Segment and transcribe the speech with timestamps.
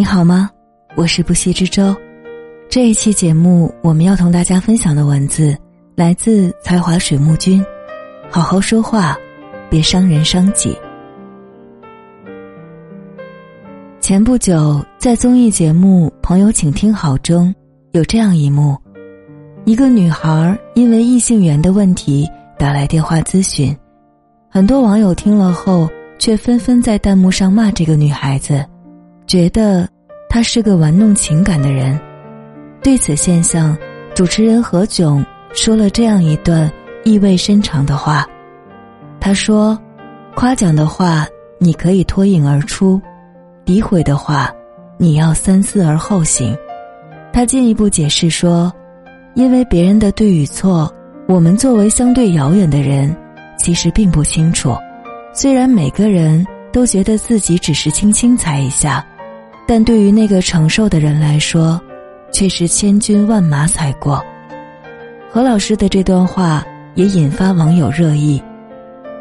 [0.00, 0.48] 你好吗？
[0.96, 1.94] 我是不息之舟。
[2.70, 5.54] 这一期节目，我们要同大家分享的文字
[5.94, 7.62] 来自才华水木君。
[8.30, 9.14] 好好说话，
[9.68, 10.74] 别伤人伤己。
[14.00, 17.54] 前不久，在综艺节目《朋友，请听好》中，
[17.92, 18.78] 有这样一幕：
[19.66, 22.26] 一个女孩因为异性缘的问题
[22.58, 23.76] 打来电话咨询，
[24.48, 25.86] 很多网友听了后，
[26.18, 28.64] 却纷纷在弹幕上骂这个女孩子。
[29.30, 29.88] 觉得
[30.28, 31.96] 他是个玩弄情感的人，
[32.82, 33.78] 对此现象，
[34.12, 36.68] 主持人何炅说了这样一段
[37.04, 38.26] 意味深长的话。
[39.20, 39.78] 他说
[40.34, 41.28] ：“夸奖的话
[41.60, 43.00] 你可以脱颖而出，
[43.64, 44.52] 诋毁的话
[44.98, 46.52] 你要三思而后行。”
[47.32, 48.72] 他进一步解释说
[49.36, 50.92] ：“因为别人的对与错，
[51.28, 53.16] 我们作为相对遥远的人，
[53.56, 54.76] 其实并不清楚。
[55.32, 59.06] 虽然每个人都觉得自己只是轻轻踩一下。”
[59.72, 61.80] 但对于那个承受的人来说，
[62.32, 64.20] 却是千军万马踩过。
[65.30, 68.42] 何老师的这段话也引发网友热议，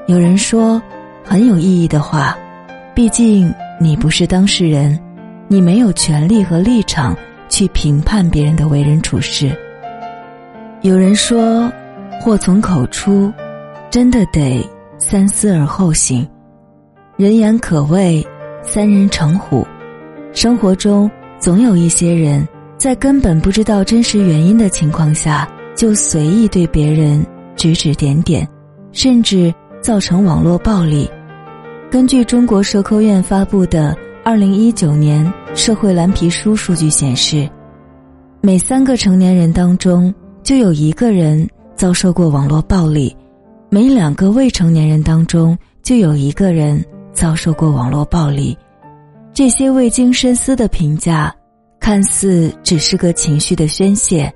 [0.08, 0.82] 有人说
[1.24, 2.36] 很有意义的话，
[2.96, 5.00] 毕竟你不是当事人，
[5.48, 7.16] 你没有权利和立场
[7.48, 9.56] 去评判别人的为人处事。
[10.82, 11.72] 有人说，
[12.20, 13.32] 祸从口出，
[13.92, 16.28] 真的得三思而后行。
[17.18, 18.28] 人言可畏，
[18.64, 19.64] 三人成虎。
[20.32, 28.48] 生活中总有一些人，在根本不知道真实原因的情况下，就随意对别人指指点点，
[28.92, 31.10] 甚至造成网络暴力。
[31.90, 33.92] 根据中国社科院发布的
[34.24, 37.50] 《二零一九年社会蓝皮书》数据显示，
[38.40, 40.14] 每三个成年人当中
[40.44, 43.14] 就有一个人遭受过网络暴力，
[43.70, 46.82] 每两个未成年人当中就有一个人
[47.14, 48.56] 遭受过网络暴力。
[49.40, 51.34] 这些未经深思的评价，
[51.80, 54.30] 看似只是个情绪的宣泄，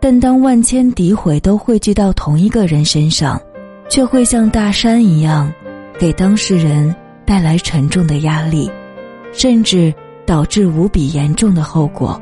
[0.00, 3.38] 但当万千诋毁都汇聚到同一个人身上，
[3.90, 5.52] 却会像大山一样，
[5.98, 6.96] 给当事人
[7.26, 8.70] 带来沉重的压力，
[9.30, 9.92] 甚至
[10.24, 12.18] 导致无比严重的后果。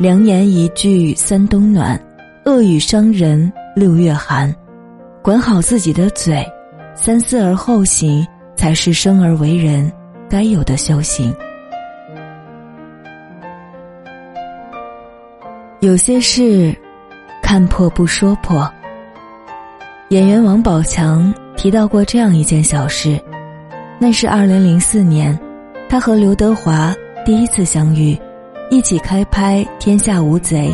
[0.00, 1.96] 良言一句三冬暖，
[2.44, 4.52] 恶语伤人六月寒。
[5.22, 6.44] 管好自己的嘴，
[6.96, 9.88] 三思而后行，才是生而为人
[10.28, 11.32] 该有的修行。
[15.82, 16.72] 有些事，
[17.42, 18.72] 看破不说破。
[20.10, 23.20] 演员王宝强提到过这样一件小事，
[23.98, 25.36] 那是二零零四年，
[25.88, 26.94] 他和刘德华
[27.26, 28.16] 第一次相遇，
[28.70, 30.72] 一起开拍《天下无贼》。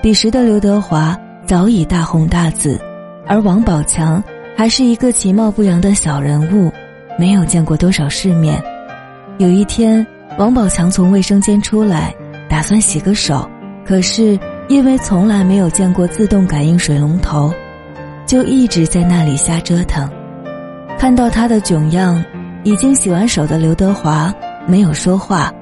[0.00, 1.14] 彼时的刘德华
[1.44, 2.80] 早已大红大紫，
[3.26, 4.24] 而王宝强
[4.56, 6.72] 还是一个其貌不扬的小人物，
[7.18, 8.58] 没有见过多少世面。
[9.36, 10.06] 有一天，
[10.38, 12.14] 王宝强从卫生间出来，
[12.48, 13.46] 打算洗个手。
[13.90, 17.52] 可是，因为从来没有见过自动感应水龙头，
[18.24, 20.08] 就一直在那里瞎折腾。
[20.96, 22.24] 看到他的囧样，
[22.62, 24.32] 已经洗完手的刘德华
[24.64, 25.52] 没有说话，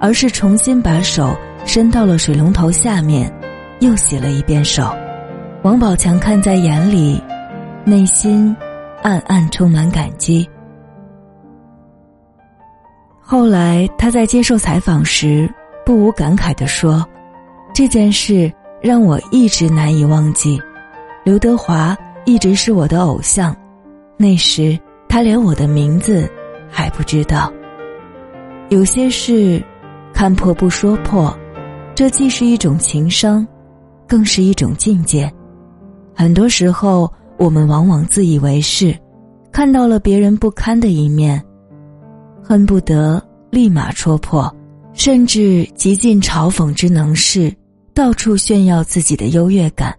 [0.00, 3.32] 而是重新把手伸到了水龙头下面，
[3.78, 4.92] 又洗了一遍手。
[5.62, 7.22] 王宝强看在眼里，
[7.84, 8.52] 内心
[9.00, 10.44] 暗暗充满感激。
[13.20, 15.48] 后来他在接受采访时，
[15.84, 17.08] 不无感慨地说。
[17.76, 18.50] 这件事
[18.80, 20.58] 让我一直难以忘记，
[21.26, 21.94] 刘德华
[22.24, 23.54] 一直是我的偶像，
[24.16, 24.78] 那时
[25.10, 26.26] 他连我的名字
[26.70, 27.52] 还不知道。
[28.70, 29.62] 有些事，
[30.14, 31.30] 看破不说破，
[31.94, 33.46] 这既是一种情商，
[34.08, 35.30] 更是一种境界。
[36.14, 38.96] 很多时候，我们往往自以为是，
[39.52, 41.44] 看到了别人不堪的一面，
[42.42, 44.50] 恨不得立马戳破，
[44.94, 47.54] 甚至极尽嘲讽之能事。
[47.96, 49.96] 到处炫耀自己的优越感，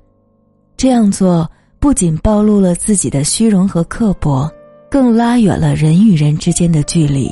[0.77, 1.49] 这样做
[1.79, 4.47] 不仅暴露了自己的虚荣和刻薄，
[4.87, 7.27] 更拉远了人与人之间的距离。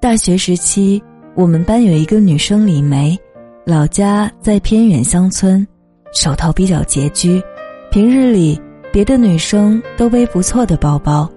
[0.00, 1.02] 大学时期，
[1.34, 3.14] 我们班有一个女生李梅，
[3.66, 5.64] 老家在偏远乡村，
[6.10, 7.42] 手头比较拮据，
[7.90, 8.58] 平日里
[8.90, 11.30] 别的女生都背不错的包包，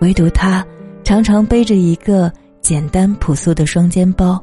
[0.00, 0.62] 唯独她
[1.02, 4.38] 常常背着一个简单朴素的双肩包。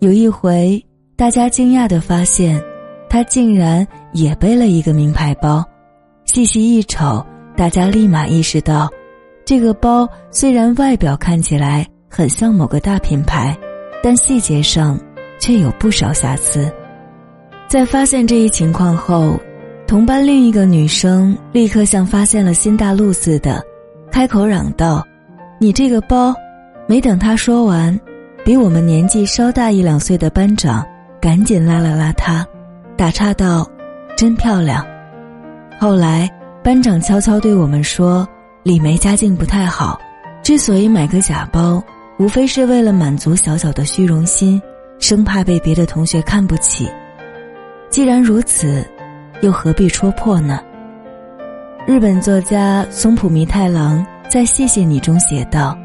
[0.00, 0.84] 有一回。
[1.14, 2.60] 大家惊讶的发现，
[3.08, 5.64] 他竟然也背了一个名牌包。
[6.24, 7.24] 细细一瞅，
[7.56, 8.88] 大家立马意识到，
[9.44, 13.56] 这个包虽然外表看起来很像某个大品牌，
[14.02, 14.98] 但细节上
[15.38, 16.72] 却有不少瑕疵。
[17.68, 19.38] 在发现这一情况后，
[19.86, 23.62] 同班另一个女生立刻像发现了新大陆似的，
[24.10, 25.06] 开口嚷道
[25.60, 26.34] ：“你这个包！”
[26.88, 27.98] 没等他说完，
[28.44, 30.84] 比我们年纪稍大一两岁的班长
[31.22, 32.44] 赶紧拉了拉他，
[32.96, 33.64] 打岔道
[34.18, 34.84] ：“真漂亮。”
[35.78, 36.28] 后来
[36.64, 38.28] 班长悄悄对我们说
[38.64, 40.00] ：“李梅家境不太好，
[40.42, 41.80] 之所以买个假包，
[42.18, 44.60] 无非是为了满足小小的虚荣心，
[44.98, 46.90] 生怕被别的同学看不起。
[47.88, 48.84] 既然如此，
[49.42, 50.58] 又何必戳破呢？”
[51.86, 55.78] 日本作家松浦弥太郎在《谢谢你》中写道：“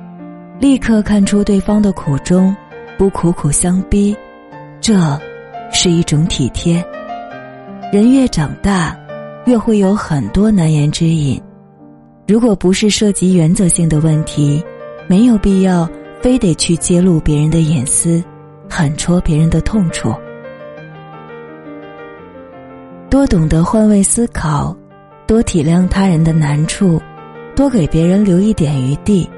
[0.60, 2.56] 立刻看出对方的苦衷，
[2.98, 4.18] 不苦苦相逼，
[4.82, 4.96] 这，
[5.72, 6.84] 是一种体贴。
[7.92, 8.98] 人越长大，
[9.46, 11.42] 越会有很多难言之隐。
[12.28, 14.64] 如果不是涉及原则性的问题，
[15.08, 15.90] 没有必要
[16.22, 18.24] 非得去揭露别人的隐私，
[18.70, 20.14] 狠戳别人的痛处。
[23.10, 24.76] 多懂得换位思考。”
[25.28, 27.02] 多体谅他人的难处，
[27.54, 29.30] 多给别人留一点余地，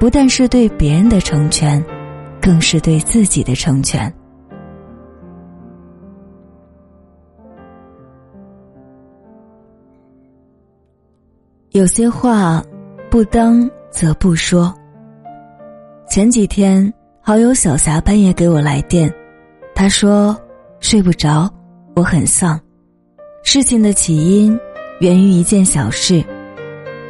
[0.00, 1.84] 不但是对别人的成全，
[2.40, 4.10] 更是对自己的成全。
[11.76, 12.64] 有些话
[13.10, 14.74] 不当则不说。
[16.08, 16.90] 前几天，
[17.20, 19.12] 好友小霞半夜给我来电，
[19.74, 20.34] 她说
[20.80, 21.52] 睡不着，
[21.94, 22.58] 我很丧。
[23.44, 24.58] 事情的起因。
[25.00, 26.24] 源于一件小事，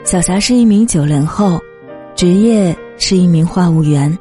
[0.03, 1.61] 小霞是一名九零后，
[2.17, 4.19] 职业是一名话务员。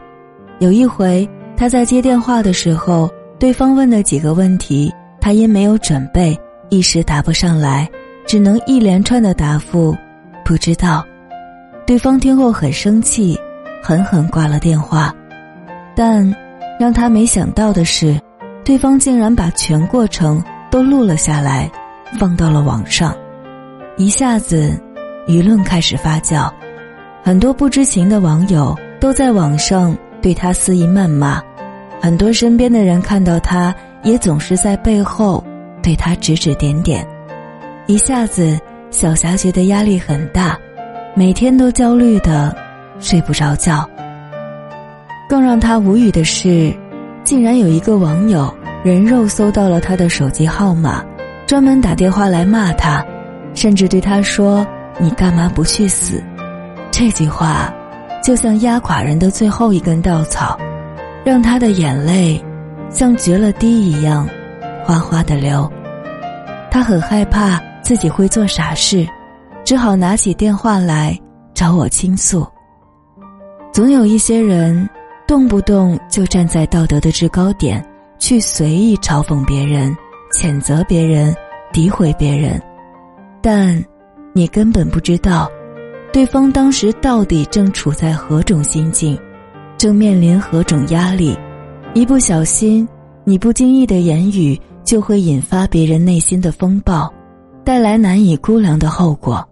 [0.59, 1.27] 有一回，
[1.57, 3.09] 她在接电话的时候，
[3.39, 6.39] 对方问的几个问题，她因没有准备，
[6.69, 7.89] 一时答不上来，
[8.27, 9.97] 只能一连串的答复
[10.45, 11.03] 不知道。
[11.86, 13.38] 对方听后很生气，
[13.83, 15.13] 狠狠挂了电话。
[15.95, 16.33] 但
[16.80, 18.19] 让他没想到的是，
[18.63, 21.69] 对方竟然把全过程都录了下来，
[22.19, 23.15] 放到了网上。
[23.97, 24.80] 一下子，
[25.27, 26.51] 舆论开始发酵，
[27.24, 31.42] 很多不知情的网友都在网上对他肆意谩骂，
[32.01, 35.44] 很多身边的人看到他也总是在背后
[35.81, 37.07] 对他指指点点。
[37.88, 38.59] 一下子，
[38.95, 40.57] 小霞觉得压力很大，
[41.15, 42.56] 每天都焦虑的
[42.97, 43.86] 睡不着觉。
[45.27, 46.74] 更让她无语的是，
[47.21, 48.51] 竟然有一个网友
[48.86, 51.03] 人肉搜到了她的手机号码，
[51.45, 53.06] 专门打电话来骂她。
[53.53, 54.65] 甚至对她说
[54.97, 56.24] ：“你干嘛不去死？”
[56.89, 57.74] 这句话，
[58.24, 60.57] 就像压垮人的最后一根稻草，
[61.25, 62.42] 让她的眼泪
[62.89, 64.25] 像决了堤一样，
[64.86, 65.69] 哗哗的流。
[66.71, 69.08] 她很害怕自己会做傻事，
[69.64, 71.16] 只好拿起电话来
[71.54, 72.44] 找我倾诉。
[73.72, 74.90] 总有一些人，
[75.28, 77.86] 动不动就站在道德的制高点，
[78.18, 79.96] 去随意嘲讽别人、
[80.34, 81.32] 谴责别人、
[81.72, 82.60] 诋毁别人。
[83.40, 83.80] 但，
[84.34, 85.48] 你根本不知道，
[86.12, 89.16] 对方当时到底正处在何种心境，
[89.78, 91.38] 正面临何种压力。
[91.94, 92.88] 一不小心，
[93.24, 97.14] 你不经意的言语就会引发别人内心的风暴，
[97.66, 99.46] 带来难以估量的后果。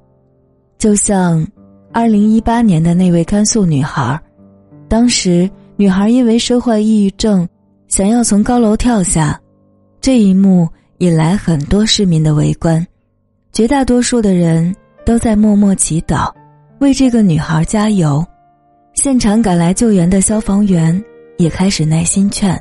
[0.77, 1.45] 就像，
[1.91, 4.17] 二零一八年的那位甘肃女孩，
[4.87, 7.47] 当时女孩因为身患抑郁症，
[7.87, 9.39] 想要从高楼跳下，
[9.99, 10.69] 这一幕
[10.99, 12.85] 引来很多市民的围观。
[13.51, 14.75] 绝大多数的人
[15.05, 16.31] 都在默默祈祷，
[16.79, 18.23] 为这个女孩加油。
[18.93, 21.03] 现场赶来救援的消防员
[21.37, 22.59] 也开始耐心劝，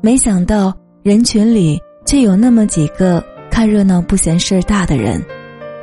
[0.00, 0.72] 没想到
[1.02, 3.22] 人群里却有那么几个
[3.60, 5.22] 看热闹不嫌事儿大的人，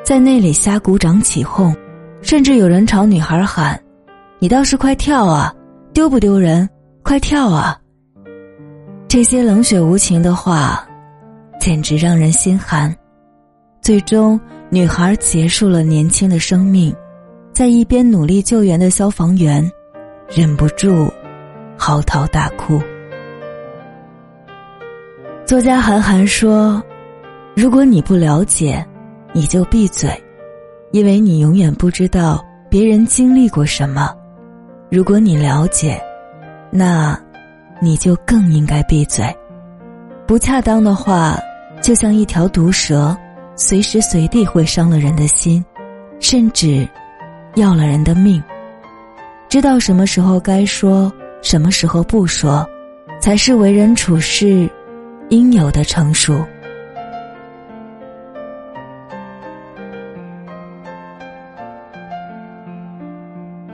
[0.03, 1.75] 在那里瞎鼓掌起哄，
[2.23, 3.79] 甚至有人朝女孩喊
[4.41, 5.53] ：“你倒是快跳啊，
[5.93, 6.67] 丢不丢人？
[7.03, 7.79] 快跳啊！”
[9.07, 10.83] 这些冷血无情的话，
[11.59, 12.91] 简直让人心寒。
[13.79, 14.41] 最终，
[14.71, 16.91] 女孩结束了年轻的生命，
[17.53, 19.71] 在一边努力救援的消防员，
[20.35, 21.13] 忍不住
[21.77, 22.81] 嚎啕大哭。
[25.45, 26.81] 作家韩寒说
[27.57, 28.85] ：“如果你不了解，
[29.33, 30.11] 你就闭嘴，
[30.91, 34.15] 因为你永远不知道别人经历过什么；
[34.91, 35.99] 如果你了解，
[36.69, 37.19] 那，
[37.81, 39.25] 你就更应该闭嘴。
[40.27, 41.35] 不恰当的话，
[41.81, 43.17] 就像一条毒蛇。”
[43.59, 45.65] 随时随地会伤了人的心，
[46.19, 46.87] 甚至
[47.55, 48.39] 要了人的命。
[49.49, 51.11] 知道什么时候该说，
[51.41, 52.63] 什么时候不说，
[53.19, 54.69] 才是为人处事
[55.29, 56.45] 应有的成熟。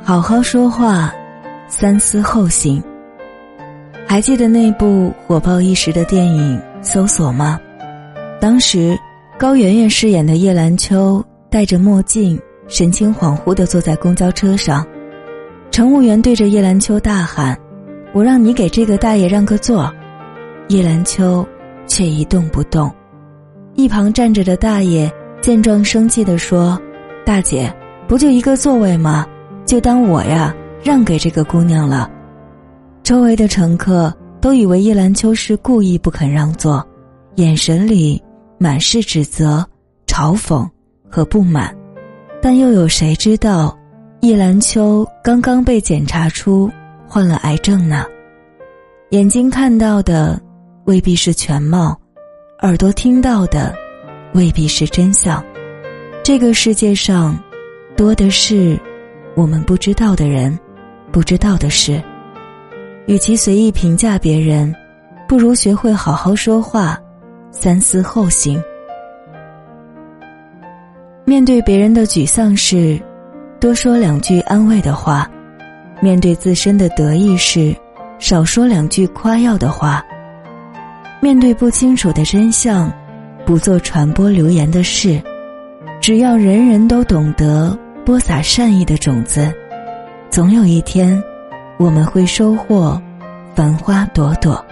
[0.05, 1.13] 好好说话，
[1.69, 2.83] 三思后行。
[4.05, 7.59] 还记得那部火爆一时的电影《搜索》吗？
[8.39, 8.97] 当时。
[9.35, 14.85] 高圆圆饰演的叶兰秋戴着墨镜，神情恍惚地坐在公交车上。
[15.71, 17.57] 乘务员对着叶兰秋大喊
[18.13, 19.91] ：“我让你给这个大爷让个座。”
[20.69, 21.45] 叶兰秋
[21.87, 22.89] 却一动不动。
[23.73, 26.79] 一旁站着的大爷见状，生气地说
[27.25, 27.73] ：“大姐，
[28.07, 29.25] 不就一个座位吗？
[29.65, 32.09] 就当我呀让给这个姑娘了。”
[33.03, 36.85] 周围的乘客都以为叶兰秋是故意不肯让座，
[37.35, 38.21] 眼神里
[38.57, 39.65] 满是指责、
[40.07, 40.69] 嘲讽
[41.09, 41.75] 和不满。
[42.41, 43.77] 但又有谁知道，
[44.21, 46.69] 叶兰秋刚刚被检查出
[47.07, 48.05] 患了癌症呢？
[49.09, 50.41] 眼睛看到的
[50.85, 51.97] 未必是全貌，
[52.61, 53.73] 耳朵听到的
[54.33, 55.43] 未必是真相。
[56.23, 57.37] 这个世界上，
[57.95, 58.79] 多的是
[59.35, 60.57] 我们不知道的人，
[61.11, 62.01] 不知道的事。
[63.07, 64.73] 与其随意评价别人，
[65.27, 66.99] 不如学会好好说话，
[67.51, 68.61] 三思后行。
[71.25, 72.99] 面对别人的沮丧时，
[73.59, 75.25] 多说两句安慰的话；
[75.99, 77.75] 面对自身的得意时，
[78.19, 79.99] 少说两句夸耀的话；
[81.21, 82.91] 面对不清楚的真相，
[83.45, 85.19] 不做传播流言的事。
[85.99, 89.53] 只要人人都懂得播撒善意的种子，
[90.29, 91.21] 总有一天。
[91.77, 93.01] 我们会收获
[93.55, 94.63] 繁花朵朵。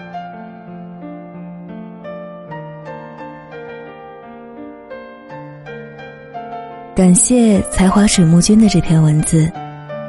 [6.94, 9.52] 感谢才华水木君的这篇文字，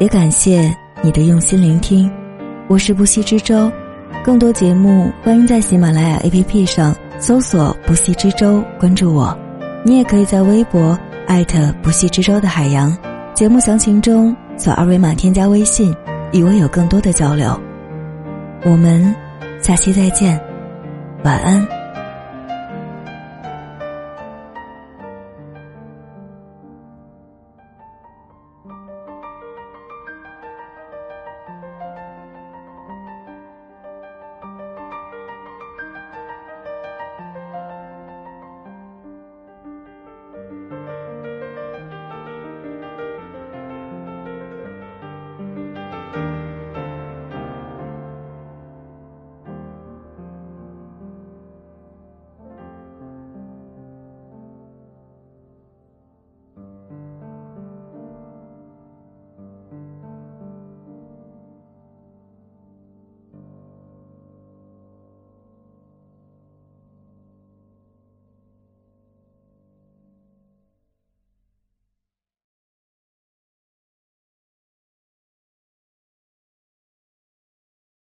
[0.01, 2.13] 也感谢你的用心聆听。
[2.69, 3.71] 我是不息之舟，
[4.23, 9.37] 更多节目欢迎在喜马拉雅 APP 上搜索“不息之舟”，关注我。
[9.85, 12.95] 你也可以在微博艾特“不息之舟”的海洋。
[13.35, 15.95] 节目详情中扫二维码添加微信。
[16.33, 17.61] 与我有更多的交流，
[18.65, 19.15] 我们
[19.61, 20.41] 下期再见，
[21.25, 21.82] 晚安。